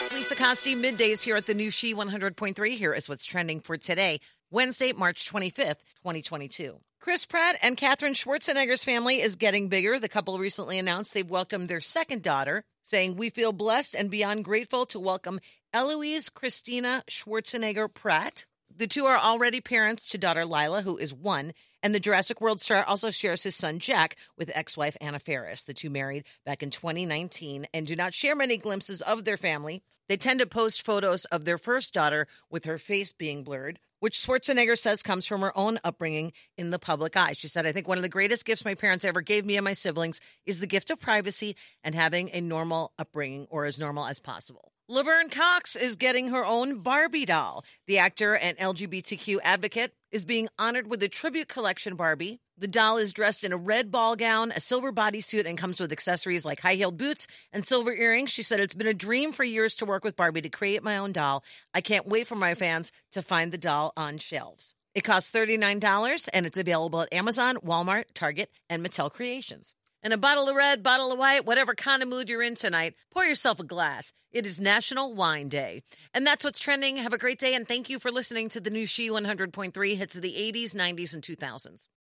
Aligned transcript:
It's 0.00 0.14
Lisa 0.14 0.34
Costi, 0.34 0.74
middays 0.74 1.22
here 1.22 1.36
at 1.36 1.44
the 1.44 1.52
new 1.52 1.70
She 1.70 1.94
100.3. 1.94 2.70
Here 2.74 2.94
is 2.94 3.06
what's 3.06 3.26
trending 3.26 3.60
for 3.60 3.76
today, 3.76 4.20
Wednesday, 4.50 4.94
March 4.94 5.30
25th, 5.30 5.84
2022. 5.98 6.80
Chris 7.00 7.26
Pratt 7.26 7.58
and 7.60 7.76
Katherine 7.76 8.14
Schwarzenegger's 8.14 8.82
family 8.82 9.20
is 9.20 9.36
getting 9.36 9.68
bigger. 9.68 9.98
The 9.98 10.08
couple 10.08 10.38
recently 10.38 10.78
announced 10.78 11.12
they've 11.12 11.28
welcomed 11.28 11.68
their 11.68 11.82
second 11.82 12.22
daughter, 12.22 12.64
saying, 12.82 13.16
We 13.16 13.28
feel 13.28 13.52
blessed 13.52 13.94
and 13.94 14.10
beyond 14.10 14.46
grateful 14.46 14.86
to 14.86 14.98
welcome 14.98 15.38
Eloise 15.74 16.30
Christina 16.30 17.04
Schwarzenegger 17.06 17.92
Pratt. 17.92 18.46
The 18.80 18.86
two 18.86 19.04
are 19.04 19.18
already 19.18 19.60
parents 19.60 20.08
to 20.08 20.16
daughter 20.16 20.46
Lila, 20.46 20.80
who 20.80 20.96
is 20.96 21.12
one, 21.12 21.52
and 21.82 21.94
the 21.94 22.00
Jurassic 22.00 22.40
World 22.40 22.62
star 22.62 22.82
also 22.82 23.10
shares 23.10 23.42
his 23.42 23.54
son 23.54 23.78
Jack 23.78 24.16
with 24.38 24.50
ex 24.54 24.74
wife 24.74 24.96
Anna 25.02 25.18
Faris. 25.18 25.64
The 25.64 25.74
two 25.74 25.90
married 25.90 26.24
back 26.46 26.62
in 26.62 26.70
2019 26.70 27.66
and 27.74 27.86
do 27.86 27.94
not 27.94 28.14
share 28.14 28.34
many 28.34 28.56
glimpses 28.56 29.02
of 29.02 29.24
their 29.26 29.36
family. 29.36 29.82
They 30.08 30.16
tend 30.16 30.40
to 30.40 30.46
post 30.46 30.80
photos 30.80 31.26
of 31.26 31.44
their 31.44 31.58
first 31.58 31.92
daughter 31.92 32.26
with 32.48 32.64
her 32.64 32.78
face 32.78 33.12
being 33.12 33.44
blurred, 33.44 33.80
which 33.98 34.16
Schwarzenegger 34.16 34.78
says 34.78 35.02
comes 35.02 35.26
from 35.26 35.42
her 35.42 35.54
own 35.54 35.78
upbringing 35.84 36.32
in 36.56 36.70
the 36.70 36.78
public 36.78 37.14
eye. 37.18 37.34
She 37.34 37.48
said, 37.48 37.66
I 37.66 37.72
think 37.72 37.86
one 37.86 37.98
of 37.98 38.02
the 38.02 38.08
greatest 38.08 38.46
gifts 38.46 38.64
my 38.64 38.74
parents 38.74 39.04
ever 39.04 39.20
gave 39.20 39.44
me 39.44 39.58
and 39.58 39.64
my 39.66 39.74
siblings 39.74 40.22
is 40.46 40.58
the 40.58 40.66
gift 40.66 40.90
of 40.90 40.98
privacy 40.98 41.54
and 41.84 41.94
having 41.94 42.30
a 42.32 42.40
normal 42.40 42.94
upbringing 42.98 43.46
or 43.50 43.66
as 43.66 43.78
normal 43.78 44.06
as 44.06 44.20
possible. 44.20 44.69
Laverne 44.90 45.28
Cox 45.28 45.76
is 45.76 45.94
getting 45.94 46.30
her 46.30 46.44
own 46.44 46.80
Barbie 46.80 47.24
doll. 47.24 47.64
The 47.86 47.98
actor 47.98 48.34
and 48.34 48.58
LGBTQ 48.58 49.38
advocate 49.40 49.92
is 50.10 50.24
being 50.24 50.48
honored 50.58 50.88
with 50.88 51.00
a 51.04 51.08
tribute 51.08 51.46
collection 51.46 51.94
Barbie. 51.94 52.40
The 52.58 52.66
doll 52.66 52.96
is 52.96 53.12
dressed 53.12 53.44
in 53.44 53.52
a 53.52 53.56
red 53.56 53.92
ball 53.92 54.16
gown, 54.16 54.50
a 54.50 54.58
silver 54.58 54.92
bodysuit, 54.92 55.46
and 55.46 55.56
comes 55.56 55.78
with 55.78 55.92
accessories 55.92 56.44
like 56.44 56.58
high 56.58 56.74
heeled 56.74 56.98
boots 56.98 57.28
and 57.52 57.64
silver 57.64 57.92
earrings. 57.92 58.32
She 58.32 58.42
said, 58.42 58.58
It's 58.58 58.74
been 58.74 58.88
a 58.88 58.92
dream 58.92 59.30
for 59.30 59.44
years 59.44 59.76
to 59.76 59.86
work 59.86 60.02
with 60.02 60.16
Barbie 60.16 60.42
to 60.42 60.48
create 60.48 60.82
my 60.82 60.98
own 60.98 61.12
doll. 61.12 61.44
I 61.72 61.82
can't 61.82 62.08
wait 62.08 62.26
for 62.26 62.34
my 62.34 62.56
fans 62.56 62.90
to 63.12 63.22
find 63.22 63.52
the 63.52 63.58
doll 63.58 63.92
on 63.96 64.18
shelves. 64.18 64.74
It 64.96 65.04
costs 65.04 65.30
$39 65.30 66.28
and 66.32 66.46
it's 66.46 66.58
available 66.58 67.02
at 67.02 67.14
Amazon, 67.14 67.58
Walmart, 67.58 68.06
Target, 68.12 68.50
and 68.68 68.84
Mattel 68.84 69.08
Creations. 69.08 69.72
And 70.02 70.14
a 70.14 70.18
bottle 70.18 70.48
of 70.48 70.56
red, 70.56 70.82
bottle 70.82 71.12
of 71.12 71.18
white, 71.18 71.44
whatever 71.44 71.74
kind 71.74 72.02
of 72.02 72.08
mood 72.08 72.30
you're 72.30 72.42
in 72.42 72.54
tonight, 72.54 72.94
pour 73.12 73.24
yourself 73.24 73.60
a 73.60 73.64
glass. 73.64 74.12
It 74.32 74.46
is 74.46 74.58
National 74.58 75.14
Wine 75.14 75.48
Day. 75.48 75.82
And 76.14 76.26
that's 76.26 76.42
what's 76.42 76.58
trending. 76.58 76.96
Have 76.96 77.12
a 77.12 77.18
great 77.18 77.38
day, 77.38 77.54
and 77.54 77.68
thank 77.68 77.90
you 77.90 77.98
for 77.98 78.10
listening 78.10 78.48
to 78.50 78.60
the 78.60 78.70
new 78.70 78.86
She 78.86 79.10
100.3 79.10 79.96
hits 79.96 80.16
of 80.16 80.22
the 80.22 80.32
80s, 80.32 80.74
90s, 80.74 81.12
and 81.12 81.22
2000s. 81.22 81.86